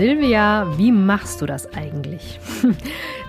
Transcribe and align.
Silvia, 0.00 0.66
wie 0.78 0.92
machst 0.92 1.42
du 1.42 1.46
das 1.46 1.74
eigentlich? 1.74 2.40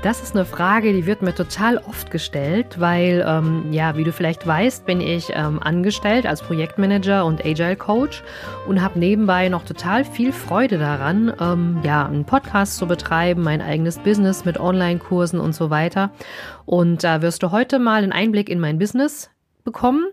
Das 0.03 0.23
ist 0.23 0.35
eine 0.35 0.45
Frage, 0.45 0.93
die 0.93 1.05
wird 1.05 1.21
mir 1.21 1.35
total 1.35 1.77
oft 1.77 2.09
gestellt, 2.09 2.79
weil, 2.79 3.23
ähm, 3.27 3.71
ja, 3.71 3.97
wie 3.97 4.03
du 4.03 4.11
vielleicht 4.11 4.47
weißt, 4.47 4.87
bin 4.87 4.99
ich 4.99 5.31
ähm, 5.35 5.61
angestellt 5.61 6.25
als 6.25 6.41
Projektmanager 6.41 7.23
und 7.23 7.45
Agile 7.45 7.75
Coach 7.75 8.23
und 8.67 8.81
habe 8.81 8.97
nebenbei 8.97 9.47
noch 9.49 9.63
total 9.63 10.03
viel 10.03 10.31
Freude 10.33 10.79
daran, 10.79 11.31
ähm, 11.39 11.81
ja, 11.83 12.07
einen 12.07 12.25
Podcast 12.25 12.77
zu 12.77 12.87
betreiben, 12.87 13.43
mein 13.43 13.61
eigenes 13.61 13.99
Business 13.99 14.43
mit 14.43 14.59
Online-Kursen 14.59 15.39
und 15.39 15.53
so 15.53 15.69
weiter. 15.69 16.09
Und 16.65 17.03
da 17.03 17.21
wirst 17.21 17.43
du 17.43 17.51
heute 17.51 17.77
mal 17.77 18.01
einen 18.01 18.11
Einblick 18.11 18.49
in 18.49 18.59
mein 18.59 18.79
Business 18.79 19.29
bekommen. 19.63 20.05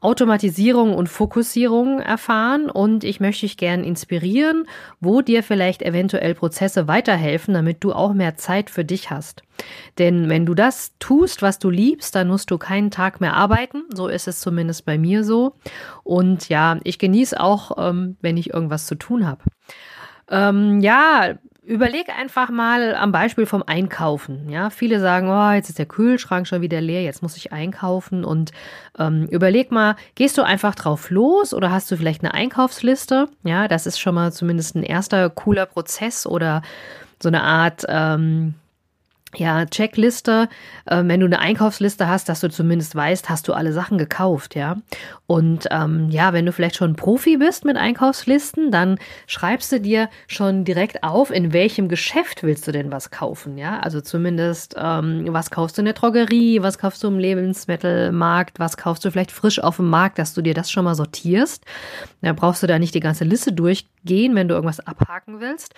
Automatisierung 0.00 0.94
und 0.94 1.08
Fokussierung 1.08 2.00
erfahren 2.00 2.70
und 2.70 3.04
ich 3.04 3.20
möchte 3.20 3.46
dich 3.46 3.56
gern 3.56 3.84
inspirieren, 3.84 4.66
wo 5.00 5.20
dir 5.20 5.42
vielleicht 5.42 5.82
eventuell 5.82 6.34
Prozesse 6.34 6.88
weiterhelfen, 6.88 7.54
damit 7.54 7.82
du 7.82 7.92
auch 7.92 8.12
mehr 8.12 8.36
Zeit 8.36 8.70
für 8.70 8.84
dich 8.84 9.10
hast. 9.10 9.42
Denn 9.98 10.28
wenn 10.28 10.46
du 10.46 10.54
das 10.54 10.92
tust, 10.98 11.42
was 11.42 11.58
du 11.58 11.70
liebst, 11.70 12.14
dann 12.14 12.28
musst 12.28 12.50
du 12.50 12.58
keinen 12.58 12.90
Tag 12.90 13.20
mehr 13.20 13.34
arbeiten. 13.34 13.82
So 13.92 14.08
ist 14.08 14.28
es 14.28 14.40
zumindest 14.40 14.84
bei 14.84 14.98
mir 14.98 15.24
so. 15.24 15.54
Und 16.04 16.48
ja, 16.48 16.78
ich 16.84 16.98
genieße 16.98 17.40
auch, 17.40 17.72
ähm, 17.78 18.16
wenn 18.20 18.36
ich 18.36 18.54
irgendwas 18.54 18.86
zu 18.86 18.94
tun 18.94 19.26
habe. 19.26 19.42
Ähm, 20.30 20.80
ja, 20.80 21.34
Überleg 21.68 22.08
einfach 22.08 22.48
mal 22.48 22.94
am 22.94 23.12
Beispiel 23.12 23.44
vom 23.44 23.62
Einkaufen. 23.62 24.48
Ja, 24.48 24.70
viele 24.70 25.00
sagen, 25.00 25.28
oh, 25.28 25.52
jetzt 25.52 25.68
ist 25.68 25.78
der 25.78 25.84
Kühlschrank 25.84 26.46
schon 26.46 26.62
wieder 26.62 26.80
leer, 26.80 27.02
jetzt 27.02 27.20
muss 27.22 27.36
ich 27.36 27.52
einkaufen. 27.52 28.24
Und 28.24 28.52
ähm, 28.98 29.26
überleg 29.30 29.70
mal, 29.70 29.94
gehst 30.14 30.38
du 30.38 30.42
einfach 30.42 30.74
drauf 30.74 31.10
los 31.10 31.52
oder 31.52 31.70
hast 31.70 31.90
du 31.90 31.98
vielleicht 31.98 32.24
eine 32.24 32.32
Einkaufsliste? 32.32 33.28
Ja, 33.42 33.68
das 33.68 33.84
ist 33.84 34.00
schon 34.00 34.14
mal 34.14 34.32
zumindest 34.32 34.76
ein 34.76 34.82
erster 34.82 35.28
cooler 35.28 35.66
Prozess 35.66 36.26
oder 36.26 36.62
so 37.22 37.28
eine 37.28 37.42
Art 37.42 37.84
ähm, 37.86 38.54
ja, 39.36 39.66
Checkliste, 39.66 40.48
äh, 40.86 41.02
wenn 41.04 41.20
du 41.20 41.26
eine 41.26 41.38
Einkaufsliste 41.38 42.08
hast, 42.08 42.28
dass 42.28 42.40
du 42.40 42.48
zumindest 42.48 42.94
weißt, 42.94 43.28
hast 43.28 43.46
du 43.46 43.52
alle 43.52 43.72
Sachen 43.72 43.98
gekauft, 43.98 44.54
ja. 44.54 44.76
Und 45.26 45.66
ähm, 45.70 46.08
ja, 46.10 46.32
wenn 46.32 46.46
du 46.46 46.52
vielleicht 46.52 46.76
schon 46.76 46.96
Profi 46.96 47.36
bist 47.36 47.66
mit 47.66 47.76
Einkaufslisten, 47.76 48.70
dann 48.70 48.98
schreibst 49.26 49.70
du 49.70 49.80
dir 49.80 50.08
schon 50.28 50.64
direkt 50.64 51.02
auf, 51.04 51.30
in 51.30 51.52
welchem 51.52 51.88
Geschäft 51.88 52.42
willst 52.42 52.66
du 52.66 52.72
denn 52.72 52.90
was 52.90 53.10
kaufen, 53.10 53.58
ja. 53.58 53.80
Also 53.80 54.00
zumindest, 54.00 54.74
ähm, 54.78 55.26
was 55.28 55.50
kaufst 55.50 55.76
du 55.76 55.82
in 55.82 55.86
der 55.86 55.94
Drogerie, 55.94 56.62
was 56.62 56.78
kaufst 56.78 57.04
du 57.04 57.08
im 57.08 57.18
Lebensmittelmarkt, 57.18 58.58
was 58.58 58.78
kaufst 58.78 59.04
du 59.04 59.10
vielleicht 59.10 59.32
frisch 59.32 59.58
auf 59.58 59.76
dem 59.76 59.90
Markt, 59.90 60.18
dass 60.18 60.32
du 60.32 60.40
dir 60.40 60.54
das 60.54 60.70
schon 60.70 60.84
mal 60.84 60.94
sortierst. 60.94 61.64
Da 62.22 62.32
brauchst 62.32 62.62
du 62.62 62.66
da 62.66 62.78
nicht 62.78 62.94
die 62.94 63.00
ganze 63.00 63.24
Liste 63.24 63.52
durchgehen, 63.52 64.34
wenn 64.34 64.48
du 64.48 64.54
irgendwas 64.54 64.80
abhaken 64.80 65.40
willst. 65.40 65.74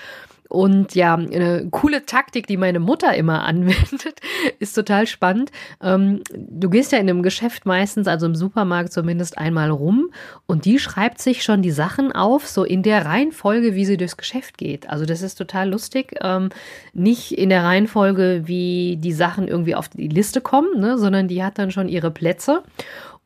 Und 0.51 0.97
ja, 0.97 1.15
eine 1.15 1.69
coole 1.71 2.05
Taktik, 2.07 2.49
die 2.49 2.57
meine 2.57 2.81
Mutter 2.81 3.15
immer 3.15 3.45
anwendet, 3.45 4.21
ist 4.59 4.75
total 4.75 5.07
spannend. 5.07 5.53
Ähm, 5.81 6.23
du 6.35 6.69
gehst 6.69 6.91
ja 6.91 6.99
in 6.99 7.09
einem 7.09 7.23
Geschäft 7.23 7.67
meistens, 7.67 8.09
also 8.09 8.27
im 8.27 8.35
Supermarkt 8.35 8.93
zumindest 8.93 9.39
einmal 9.39 9.71
rum 9.71 10.11
und 10.47 10.65
die 10.65 10.81
schreibt 10.81 11.21
sich 11.21 11.45
schon 11.45 11.63
die 11.63 11.71
Sachen 11.71 12.11
auf, 12.11 12.49
so 12.49 12.65
in 12.65 12.83
der 12.83 13.07
Reihenfolge, 13.07 13.77
wie 13.77 13.85
sie 13.85 13.97
durchs 13.97 14.17
Geschäft 14.17 14.59
geht. 14.59 14.91
Also 14.91 15.07
das 15.07 15.23
ist 15.23 15.37
total 15.37 15.71
lustig. 15.71 16.17
Ähm, 16.21 16.49
nicht 16.93 17.39
in 17.39 17.49
der 17.49 17.63
Reihenfolge, 17.63 18.43
wie 18.47 18.99
die 19.01 19.13
Sachen 19.13 19.47
irgendwie 19.47 19.77
auf 19.77 19.89
die 19.89 20.09
Liste 20.09 20.41
kommen, 20.41 20.81
ne, 20.81 20.99
sondern 20.99 21.29
die 21.29 21.45
hat 21.45 21.59
dann 21.59 21.71
schon 21.71 21.89
ihre 21.89 22.11
Plätze. 22.11 22.65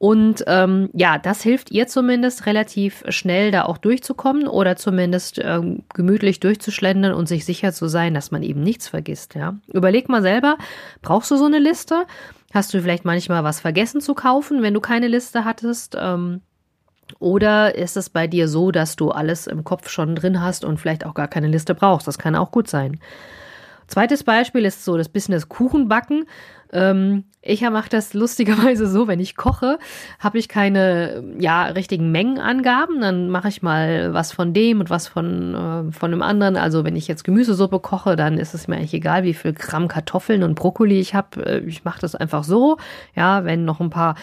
Und 0.04 0.44
ähm, 0.48 0.91
ja, 0.92 1.16
das 1.16 1.41
hilft 1.41 1.70
ihr 1.70 1.87
zumindest 1.87 2.44
relativ 2.44 3.04
schnell 3.09 3.50
da 3.50 3.65
auch 3.65 3.78
durchzukommen 3.78 4.47
oder 4.47 4.76
zumindest 4.76 5.41
ähm, 5.42 5.82
gemütlich 5.94 6.41
durchzuschlendern 6.41 7.15
und 7.15 7.26
sich 7.26 7.47
sicher 7.47 7.72
zu 7.72 7.88
sein, 7.88 8.12
dass 8.12 8.31
man 8.31 8.43
eben 8.43 8.60
nichts 8.60 8.87
vergisst. 8.87 9.34
Ja. 9.34 9.56
Überleg 9.66 10.10
mal 10.10 10.20
selber, 10.20 10.59
brauchst 11.00 11.31
du 11.31 11.37
so 11.37 11.47
eine 11.47 11.59
Liste? 11.59 12.04
Hast 12.53 12.75
du 12.75 12.82
vielleicht 12.82 13.06
manchmal 13.06 13.44
was 13.44 13.60
vergessen 13.60 14.03
zu 14.03 14.12
kaufen, 14.12 14.60
wenn 14.60 14.75
du 14.75 14.81
keine 14.81 15.09
Liste 15.09 15.47
hattest? 15.47 15.97
Ähm, 15.98 16.43
oder 17.19 17.75
ist 17.75 17.97
es 17.97 18.10
bei 18.10 18.26
dir 18.26 18.47
so, 18.47 18.72
dass 18.72 18.97
du 18.97 19.10
alles 19.10 19.47
im 19.47 19.64
Kopf 19.64 19.88
schon 19.88 20.16
drin 20.16 20.43
hast 20.43 20.66
und 20.66 20.76
vielleicht 20.76 21.06
auch 21.06 21.14
gar 21.14 21.28
keine 21.28 21.48
Liste 21.48 21.75
brauchst? 21.75 22.06
Das 22.06 22.19
kann 22.19 22.37
auch 22.37 22.50
gut 22.50 22.69
sein. 22.69 23.00
Zweites 23.86 24.24
Beispiel 24.24 24.64
ist 24.64 24.84
so 24.84 24.96
das 24.96 25.08
Business 25.08 25.48
Kuchenbacken. 25.48 26.26
Ähm, 26.72 27.24
ich 27.40 27.60
mache 27.62 27.88
das 27.88 28.14
lustigerweise 28.14 28.86
so, 28.88 29.06
wenn 29.06 29.20
ich 29.20 29.36
koche, 29.36 29.78
habe 30.18 30.38
ich 30.38 30.48
keine 30.48 31.22
ja, 31.38 31.66
richtigen 31.66 32.10
Mengenangaben. 32.10 33.00
Dann 33.00 33.30
mache 33.30 33.48
ich 33.48 33.62
mal 33.62 34.12
was 34.12 34.32
von 34.32 34.52
dem 34.52 34.80
und 34.80 34.90
was 34.90 35.06
von, 35.06 35.54
äh, 35.54 35.92
von 35.92 36.10
dem 36.10 36.22
anderen. 36.22 36.56
Also 36.56 36.84
wenn 36.84 36.96
ich 36.96 37.06
jetzt 37.06 37.24
Gemüsesuppe 37.24 37.80
koche, 37.80 38.16
dann 38.16 38.38
ist 38.38 38.54
es 38.54 38.66
mir 38.66 38.76
eigentlich 38.76 38.94
egal, 38.94 39.22
wie 39.22 39.34
viel 39.34 39.52
Gramm 39.52 39.88
Kartoffeln 39.88 40.42
und 40.42 40.56
Brokkoli 40.56 40.98
ich 40.98 41.14
habe. 41.14 41.44
Äh, 41.46 41.58
ich 41.60 41.84
mache 41.84 42.00
das 42.00 42.14
einfach 42.14 42.44
so. 42.44 42.78
Ja, 43.14 43.44
wenn 43.44 43.64
noch 43.64 43.80
ein 43.80 43.90
paar 43.90 44.16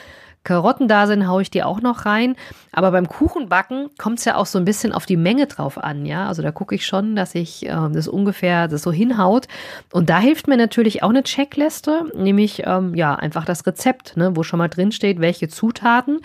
Karotten 0.43 0.87
da 0.87 1.05
sind, 1.05 1.27
haue 1.27 1.43
ich 1.43 1.51
die 1.51 1.63
auch 1.63 1.81
noch 1.81 2.05
rein. 2.05 2.35
Aber 2.71 2.91
beim 2.91 3.07
Kuchenbacken 3.07 3.89
kommt 3.97 4.19
es 4.19 4.25
ja 4.25 4.35
auch 4.35 4.45
so 4.45 4.57
ein 4.57 4.65
bisschen 4.65 4.91
auf 4.91 5.05
die 5.05 5.17
Menge 5.17 5.45
drauf 5.45 5.77
an, 5.77 6.05
ja. 6.05 6.27
Also 6.27 6.41
da 6.41 6.51
gucke 6.51 6.73
ich 6.73 6.85
schon, 6.85 7.15
dass 7.15 7.35
ich 7.35 7.65
äh, 7.67 7.89
das 7.91 8.07
ungefähr 8.07 8.67
das 8.67 8.81
so 8.81 8.91
hinhaut. 8.91 9.47
Und 9.91 10.09
da 10.09 10.19
hilft 10.19 10.47
mir 10.47 10.57
natürlich 10.57 11.03
auch 11.03 11.09
eine 11.09 11.23
Checkliste, 11.23 12.05
nämlich 12.15 12.63
ähm, 12.65 12.95
ja 12.95 13.15
einfach 13.15 13.45
das 13.45 13.65
Rezept, 13.67 14.17
ne, 14.17 14.35
wo 14.35 14.43
schon 14.43 14.57
mal 14.59 14.69
drin 14.69 14.91
steht, 14.91 15.19
welche 15.19 15.47
Zutaten. 15.47 16.21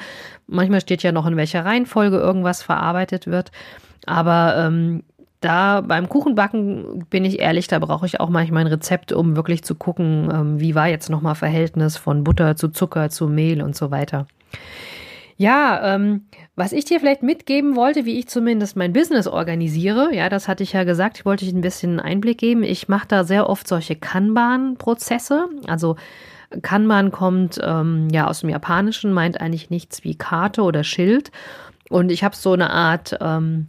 Manchmal 0.47 0.81
steht 0.81 1.03
ja 1.03 1.13
noch 1.13 1.27
in 1.27 1.37
welcher 1.37 1.65
Reihenfolge 1.65 2.17
irgendwas 2.17 2.63
verarbeitet 2.63 3.27
wird. 3.27 3.51
Aber 4.07 4.55
ähm, 4.57 5.03
da 5.41 5.83
beim 5.83 6.09
Kuchenbacken 6.09 7.07
bin 7.11 7.25
ich 7.25 7.39
ehrlich, 7.41 7.69
da 7.69 7.79
brauche 7.79 8.07
ich 8.07 8.21
auch 8.21 8.31
manchmal 8.31 8.63
ein 8.63 8.73
Rezept, 8.73 9.13
um 9.13 9.37
wirklich 9.37 9.63
zu 9.65 9.75
gucken, 9.75 10.31
ähm, 10.33 10.61
wie 10.61 10.75
war 10.75 10.89
jetzt 10.89 11.11
nochmal 11.11 11.35
Verhältnis 11.35 11.97
von 11.97 12.25
Butter 12.25 12.57
zu 12.57 12.69
Zucker 12.69 13.11
zu 13.11 13.29
Mehl 13.29 13.63
und 13.63 13.77
so 13.77 13.91
weiter. 13.91 14.27
Ja, 15.39 15.95
ähm, 15.95 16.23
was 16.55 16.73
ich 16.73 16.87
dir 16.87 16.99
vielleicht 16.99 17.23
mitgeben 17.23 17.77
wollte, 17.77 18.07
wie 18.07 18.19
ich 18.19 18.29
zumindest 18.29 18.75
mein 18.75 18.95
Business 18.95 19.27
organisiere, 19.27 20.15
ja, 20.15 20.31
das 20.31 20.49
hatte 20.49 20.63
ich 20.63 20.73
ja 20.73 20.85
gesagt, 20.85 21.19
ich 21.19 21.27
wollte 21.27 21.45
dir 21.45 21.55
ein 21.55 21.61
bisschen 21.61 22.01
Einblick 22.01 22.39
geben. 22.39 22.63
Ich 22.63 22.89
mache 22.89 23.07
da 23.07 23.25
sehr 23.25 23.51
oft 23.51 23.69
solche 23.69 23.97
Kanban-Prozesse. 23.97 25.49
Also 25.67 25.97
Kanban 26.63 27.11
kommt 27.13 27.61
ähm, 27.63 28.09
ja 28.11 28.27
aus 28.29 28.41
dem 28.41 28.49
Japanischen, 28.49 29.13
meint 29.13 29.39
eigentlich 29.39 29.69
nichts 29.69 30.05
wie 30.05 30.15
Karte 30.15 30.63
oder 30.63 30.85
Schild. 30.85 31.31
Und 31.91 32.11
ich 32.11 32.25
habe 32.25 32.35
so 32.35 32.53
eine 32.53 32.71
Art 32.71 33.19
ähm, 33.21 33.67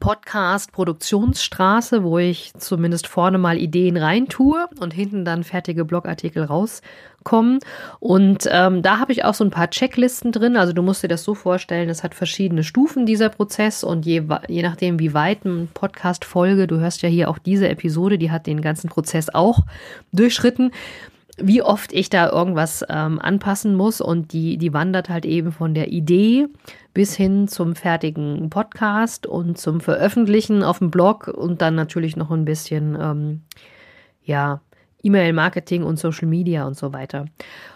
Podcast 0.00 0.72
Produktionsstraße, 0.72 2.04
wo 2.04 2.18
ich 2.18 2.52
zumindest 2.58 3.06
vorne 3.06 3.38
mal 3.38 3.58
Ideen 3.58 3.96
reintue 3.96 4.68
und 4.80 4.92
hinten 4.92 5.24
dann 5.24 5.44
fertige 5.44 5.84
Blogartikel 5.84 6.44
rauskommen. 6.44 7.58
Und 8.00 8.48
ähm, 8.50 8.82
da 8.82 8.98
habe 8.98 9.12
ich 9.12 9.24
auch 9.24 9.34
so 9.34 9.44
ein 9.44 9.50
paar 9.50 9.70
Checklisten 9.70 10.32
drin. 10.32 10.56
Also 10.56 10.72
du 10.72 10.82
musst 10.82 11.02
dir 11.02 11.08
das 11.08 11.24
so 11.24 11.34
vorstellen, 11.34 11.88
es 11.88 12.02
hat 12.02 12.14
verschiedene 12.14 12.64
Stufen 12.64 13.06
dieser 13.06 13.28
Prozess 13.28 13.84
und 13.84 14.04
je, 14.04 14.22
je 14.48 14.62
nachdem, 14.62 14.98
wie 14.98 15.14
weit 15.14 15.44
ein 15.44 15.68
Podcast 15.72 16.24
folge, 16.24 16.66
du 16.66 16.78
hörst 16.78 17.02
ja 17.02 17.08
hier 17.08 17.30
auch 17.30 17.38
diese 17.38 17.68
Episode, 17.68 18.18
die 18.18 18.30
hat 18.30 18.46
den 18.46 18.60
ganzen 18.60 18.88
Prozess 18.90 19.28
auch 19.30 19.60
durchschritten 20.12 20.72
wie 21.40 21.62
oft 21.62 21.92
ich 21.92 22.10
da 22.10 22.30
irgendwas 22.30 22.84
ähm, 22.88 23.18
anpassen 23.18 23.74
muss 23.74 24.00
und 24.00 24.32
die, 24.32 24.58
die 24.58 24.72
wandert 24.72 25.08
halt 25.08 25.24
eben 25.24 25.52
von 25.52 25.74
der 25.74 25.92
Idee 25.92 26.46
bis 26.94 27.14
hin 27.14 27.48
zum 27.48 27.74
fertigen 27.74 28.50
Podcast 28.50 29.26
und 29.26 29.58
zum 29.58 29.80
Veröffentlichen 29.80 30.62
auf 30.62 30.78
dem 30.78 30.90
Blog 30.90 31.28
und 31.28 31.62
dann 31.62 31.74
natürlich 31.74 32.16
noch 32.16 32.30
ein 32.30 32.44
bisschen, 32.44 32.96
ähm, 33.00 33.42
ja, 34.22 34.60
E-Mail-Marketing 35.02 35.84
und 35.84 35.96
Social 35.98 36.26
Media 36.26 36.66
und 36.66 36.76
so 36.76 36.92
weiter. 36.92 37.26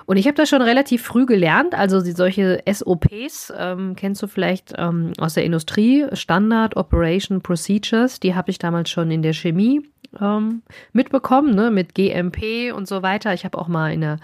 Und 0.07 0.17
ich 0.17 0.27
habe 0.27 0.35
das 0.35 0.49
schon 0.49 0.61
relativ 0.61 1.03
früh 1.03 1.25
gelernt. 1.25 1.73
Also 1.73 2.01
solche 2.01 2.61
SOPs 2.71 3.53
ähm, 3.57 3.95
kennst 3.95 4.23
du 4.23 4.27
vielleicht 4.27 4.75
ähm, 4.77 5.13
aus 5.19 5.35
der 5.35 5.45
Industrie, 5.45 6.07
Standard 6.15 6.77
Operation 6.77 7.41
Procedures, 7.41 8.19
die 8.19 8.35
habe 8.35 8.51
ich 8.51 8.59
damals 8.59 8.91
schon 8.91 9.11
in 9.13 9.23
der 9.23 9.35
Chemie 9.35 9.83
ähm, 10.21 10.63
mitbekommen, 10.93 11.55
ne, 11.55 11.71
mit 11.71 11.95
GMP 11.95 12.73
und 12.75 12.87
so 12.89 13.03
weiter. 13.03 13.35
Ich 13.35 13.45
habe 13.45 13.59
auch 13.59 13.69
mal 13.69 13.93
in 13.93 14.01
der 14.01 14.19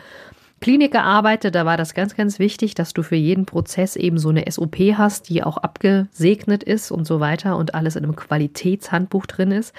Klinik 0.60 0.90
gearbeitet, 0.92 1.54
da 1.54 1.64
war 1.64 1.76
das 1.76 1.94
ganz, 1.94 2.16
ganz 2.16 2.38
wichtig, 2.40 2.74
dass 2.74 2.92
du 2.92 3.02
für 3.02 3.16
jeden 3.16 3.46
Prozess 3.46 3.94
eben 3.94 4.18
so 4.18 4.30
eine 4.30 4.44
SOP 4.50 4.76
hast, 4.96 5.28
die 5.28 5.44
auch 5.44 5.56
abgesegnet 5.56 6.64
ist 6.64 6.90
und 6.90 7.06
so 7.06 7.20
weiter 7.20 7.56
und 7.56 7.74
alles 7.74 7.94
in 7.94 8.04
einem 8.04 8.16
Qualitätshandbuch 8.16 9.26
drin 9.26 9.52
ist. 9.52 9.72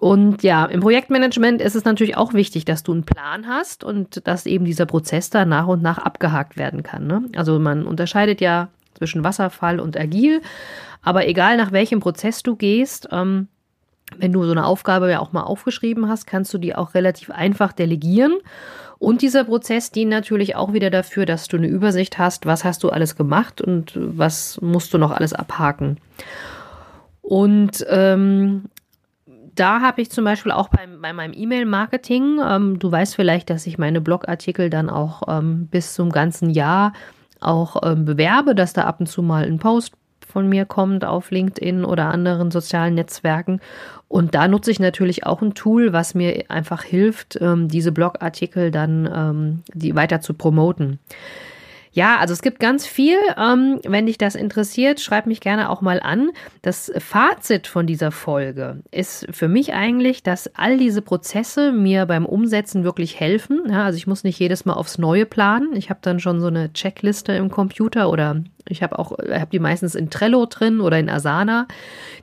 Und 0.00 0.42
ja, 0.42 0.64
im 0.64 0.80
Projektmanagement 0.80 1.60
ist 1.60 1.76
es 1.76 1.84
natürlich 1.84 2.16
auch 2.16 2.32
wichtig, 2.32 2.64
dass 2.64 2.82
du 2.82 2.92
einen 2.92 3.04
Plan 3.04 3.46
hast 3.46 3.84
und 3.84 4.26
dass 4.26 4.46
eben 4.46 4.64
dieser 4.64 4.86
Prozess 4.86 5.30
da 5.30 5.44
nach 5.44 5.66
und 5.66 5.82
nach 5.82 5.98
abgehakt 5.98 6.56
werden 6.56 6.82
kann. 6.82 7.06
Ne? 7.06 7.24
Also 7.36 7.58
man 7.58 7.86
unterscheidet 7.86 8.40
ja 8.40 8.70
zwischen 8.94 9.22
Wasserfall 9.22 9.78
und 9.78 9.98
Agil, 9.98 10.40
aber 11.02 11.28
egal 11.28 11.56
nach 11.56 11.70
welchem 11.70 12.00
Prozess 12.00 12.42
du 12.42 12.56
gehst, 12.56 13.08
ähm, 13.12 13.48
wenn 14.18 14.32
du 14.32 14.44
so 14.44 14.50
eine 14.52 14.66
Aufgabe 14.66 15.10
ja 15.10 15.20
auch 15.20 15.32
mal 15.32 15.42
aufgeschrieben 15.42 16.08
hast, 16.08 16.26
kannst 16.26 16.52
du 16.54 16.58
die 16.58 16.74
auch 16.74 16.94
relativ 16.94 17.30
einfach 17.30 17.72
delegieren. 17.72 18.38
Und 18.98 19.22
dieser 19.22 19.44
Prozess 19.44 19.90
dient 19.90 20.10
natürlich 20.10 20.56
auch 20.56 20.74
wieder 20.74 20.90
dafür, 20.90 21.24
dass 21.24 21.48
du 21.48 21.56
eine 21.56 21.68
Übersicht 21.68 22.18
hast, 22.18 22.44
was 22.44 22.64
hast 22.64 22.82
du 22.82 22.90
alles 22.90 23.16
gemacht 23.16 23.62
und 23.62 23.92
was 23.96 24.60
musst 24.60 24.92
du 24.92 24.98
noch 24.98 25.10
alles 25.10 25.32
abhaken. 25.32 25.96
Und 27.22 27.84
ähm, 27.88 28.64
da 29.54 29.80
habe 29.80 30.02
ich 30.02 30.10
zum 30.10 30.24
Beispiel 30.24 30.52
auch 30.52 30.68
bei, 30.68 30.86
bei 30.86 31.12
meinem 31.12 31.32
E-Mail-Marketing, 31.34 32.40
ähm, 32.46 32.78
du 32.78 32.90
weißt 32.90 33.14
vielleicht, 33.14 33.50
dass 33.50 33.66
ich 33.66 33.78
meine 33.78 34.00
Blogartikel 34.00 34.70
dann 34.70 34.90
auch 34.90 35.22
ähm, 35.28 35.66
bis 35.68 35.94
zum 35.94 36.10
ganzen 36.10 36.50
Jahr 36.50 36.92
auch 37.40 37.76
ähm, 37.82 38.04
bewerbe, 38.04 38.54
dass 38.54 38.72
da 38.72 38.84
ab 38.84 39.00
und 39.00 39.06
zu 39.06 39.22
mal 39.22 39.44
ein 39.44 39.58
Post 39.58 39.94
von 40.30 40.48
mir 40.48 40.64
kommt 40.64 41.04
auf 41.04 41.30
LinkedIn 41.30 41.84
oder 41.84 42.06
anderen 42.06 42.50
sozialen 42.50 42.94
Netzwerken. 42.94 43.60
Und 44.08 44.34
da 44.34 44.48
nutze 44.48 44.70
ich 44.70 44.80
natürlich 44.80 45.24
auch 45.24 45.42
ein 45.42 45.54
Tool, 45.54 45.92
was 45.92 46.14
mir 46.14 46.44
einfach 46.48 46.82
hilft, 46.82 47.38
ähm, 47.40 47.68
diese 47.68 47.92
Blogartikel 47.92 48.70
dann 48.70 49.08
ähm, 49.14 49.62
die 49.74 49.94
weiter 49.94 50.20
zu 50.20 50.34
promoten. 50.34 50.98
Ja, 51.92 52.18
also 52.18 52.32
es 52.32 52.42
gibt 52.42 52.60
ganz 52.60 52.86
viel. 52.86 53.16
Ähm, 53.36 53.80
wenn 53.84 54.06
dich 54.06 54.16
das 54.16 54.36
interessiert, 54.36 55.00
schreib 55.00 55.26
mich 55.26 55.40
gerne 55.40 55.70
auch 55.70 55.80
mal 55.80 56.00
an. 56.00 56.30
Das 56.62 56.92
Fazit 56.98 57.66
von 57.66 57.86
dieser 57.86 58.12
Folge 58.12 58.78
ist 58.92 59.26
für 59.32 59.48
mich 59.48 59.74
eigentlich, 59.74 60.22
dass 60.22 60.54
all 60.54 60.78
diese 60.78 61.02
Prozesse 61.02 61.72
mir 61.72 62.06
beim 62.06 62.26
Umsetzen 62.26 62.84
wirklich 62.84 63.18
helfen. 63.18 63.70
Also 63.72 63.96
ich 63.96 64.06
muss 64.06 64.22
nicht 64.22 64.38
jedes 64.38 64.64
Mal 64.64 64.74
aufs 64.74 64.98
Neue 64.98 65.26
planen. 65.26 65.74
Ich 65.74 65.90
habe 65.90 66.00
dann 66.02 66.20
schon 66.20 66.40
so 66.40 66.46
eine 66.46 66.72
Checkliste 66.72 67.32
im 67.32 67.50
Computer 67.50 68.08
oder 68.08 68.42
ich 68.68 68.82
habe 68.82 68.98
auch, 68.98 69.12
habe 69.12 69.50
die 69.50 69.58
meistens 69.58 69.94
in 69.94 70.10
Trello 70.10 70.46
drin 70.46 70.80
oder 70.80 70.98
in 70.98 71.08
Asana, 71.08 71.66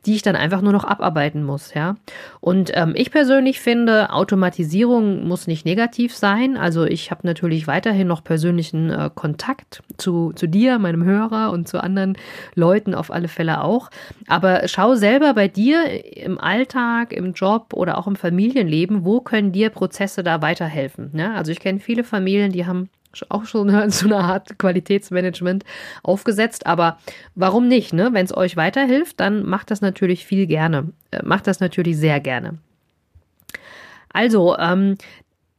die 0.06 0.16
ich 0.16 0.22
dann 0.22 0.36
einfach 0.36 0.62
nur 0.62 0.74
noch 0.74 0.84
abarbeiten 0.84 1.44
muss, 1.44 1.74
ja. 1.74 1.96
Und 2.40 2.72
ähm, 2.74 2.94
ich 2.96 3.12
persönlich 3.12 3.60
finde, 3.60 4.12
Automatisierung 4.12 5.28
muss 5.28 5.48
nicht 5.48 5.66
negativ 5.66 6.16
sein. 6.16 6.58
Also 6.58 6.86
ich 6.86 7.12
habe 7.12 7.26
natürlich 7.26 7.68
weiterhin 7.68 8.08
noch 8.08 8.24
persönlichen 8.24 8.90
äh, 8.90 9.10
Kontakt 9.14 9.84
zu, 9.98 10.32
zu 10.34 10.48
dir, 10.48 10.80
meinem 10.80 11.04
Hörer 11.04 11.52
und 11.52 11.68
zu 11.68 11.82
anderen 11.84 12.18
Leuten 12.56 12.94
auf 12.94 13.12
alle 13.12 13.28
Fälle 13.28 13.64
auch. 13.64 13.90
Aber 14.28 14.68
schau 14.68 14.96
selber 14.96 15.34
bei 15.34 15.48
dir 15.48 16.16
im 16.16 16.40
Alltag, 16.40 17.12
im 17.14 17.34
Job 17.34 17.74
oder 17.74 17.98
auch 17.98 18.08
im 18.08 18.16
Familienleben, 18.16 19.06
wo 19.06 19.22
können 19.22 19.52
dir 19.52 19.70
Prozesse 19.70 20.24
da 20.24 20.42
weiterhelfen. 20.42 21.10
Ne? 21.14 21.34
Also 21.36 21.52
ich 21.52 21.60
kenne 21.60 21.80
viele 21.80 22.04
Familien, 22.04 22.52
die 22.52 22.66
haben 22.66 22.90
auch 23.30 23.46
schon 23.46 23.70
so 23.90 24.06
eine 24.06 24.18
Art 24.18 24.58
Qualitätsmanagement 24.58 25.64
aufgesetzt. 26.04 26.66
Aber 26.66 26.98
warum 27.36 27.68
nicht? 27.68 27.94
Ne? 27.94 28.10
Wenn 28.14 28.26
es 28.26 28.36
euch 28.36 28.58
weiterhilft, 28.58 29.20
dann 29.20 29.44
macht 29.44 29.72
das 29.72 29.82
natürlich 29.82 30.26
viel 30.26 30.48
gerne. 30.48 30.90
Äh, 31.12 31.24
macht 31.24 31.48
das 31.48 31.60
natürlich 31.60 31.98
sehr 31.98 32.20
gerne. 32.20 32.58
Also, 34.14 34.58
ähm, 34.58 34.98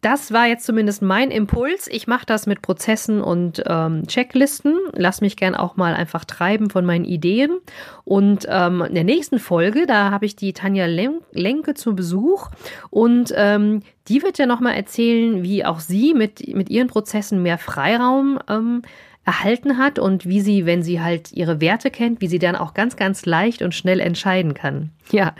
das 0.00 0.32
war 0.32 0.46
jetzt 0.46 0.64
zumindest 0.64 1.02
mein 1.02 1.30
Impuls. 1.30 1.88
Ich 1.88 2.06
mache 2.06 2.24
das 2.24 2.46
mit 2.46 2.62
Prozessen 2.62 3.20
und 3.20 3.62
ähm, 3.66 4.06
Checklisten. 4.06 4.77
Lass 4.94 5.20
mich 5.20 5.36
gern 5.36 5.54
auch 5.54 5.76
mal 5.76 5.94
einfach 5.94 6.24
treiben 6.24 6.70
von 6.70 6.84
meinen 6.84 7.04
Ideen. 7.04 7.58
Und 8.04 8.46
ähm, 8.48 8.82
in 8.82 8.94
der 8.94 9.04
nächsten 9.04 9.38
Folge, 9.38 9.86
da 9.86 10.10
habe 10.10 10.26
ich 10.26 10.36
die 10.36 10.52
Tanja 10.52 10.86
Lenke 10.86 11.74
zu 11.74 11.94
Besuch 11.94 12.48
und 12.90 13.32
ähm, 13.36 13.82
die 14.08 14.22
wird 14.22 14.38
ja 14.38 14.46
nochmal 14.46 14.74
erzählen, 14.74 15.42
wie 15.42 15.64
auch 15.64 15.80
sie 15.80 16.14
mit, 16.14 16.54
mit 16.54 16.70
ihren 16.70 16.88
Prozessen 16.88 17.42
mehr 17.42 17.58
Freiraum 17.58 18.38
ähm, 18.48 18.82
erhalten 19.28 19.76
hat 19.76 19.98
und 19.98 20.24
wie 20.24 20.40
sie, 20.40 20.64
wenn 20.64 20.82
sie 20.82 21.02
halt 21.02 21.32
ihre 21.32 21.60
Werte 21.60 21.90
kennt, 21.90 22.22
wie 22.22 22.28
sie 22.28 22.38
dann 22.38 22.56
auch 22.56 22.72
ganz, 22.72 22.96
ganz 22.96 23.26
leicht 23.26 23.60
und 23.60 23.74
schnell 23.74 24.00
entscheiden 24.00 24.54
kann. 24.54 24.90
Ja, 25.10 25.34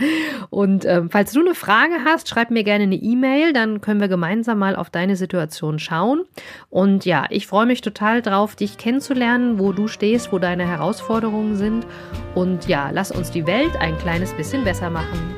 und 0.49 0.87
ähm, 0.87 1.11
falls 1.11 1.32
du 1.32 1.40
eine 1.40 1.55
Frage 1.55 1.93
hast, 2.06 2.26
schreib 2.26 2.50
mir 2.50 2.64
gerne 2.64 2.85
eine 2.85 2.94
E-Mail, 2.94 3.52
dann 3.52 3.82
können 3.82 4.00
wir 4.00 4.08
gemeinsam 4.08 4.58
mal 4.58 4.75
auf 4.75 4.88
deine 4.88 5.14
Situation 5.14 5.79
schauen. 5.79 6.25
Und 6.70 7.05
ja, 7.05 7.26
ich 7.29 7.46
freue 7.46 7.67
mich 7.67 7.82
total 7.82 8.23
drauf, 8.23 8.56
dich 8.56 8.79
kennenzulernen, 8.79 9.58
wo 9.58 9.73
du 9.73 9.87
stehst, 9.87 10.32
wo 10.32 10.38
deine 10.38 10.67
Herausforderungen 10.67 11.56
sind. 11.56 11.87
Und 12.35 12.67
ja, 12.67 12.88
lass 12.94 13.11
uns 13.11 13.31
die 13.31 13.46
Welt 13.46 13.76
ein 13.79 13.99
kleines 13.99 14.32
bisschen 14.32 14.64
besser 14.64 14.88
machen. 14.88 15.38